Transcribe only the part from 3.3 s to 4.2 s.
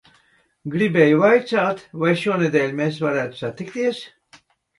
satikties?